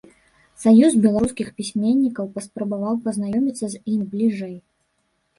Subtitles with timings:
[0.61, 4.55] Саюз беларускіх пісьменнікаў паспрабаваў пазнаёміцца з імі бліжэй.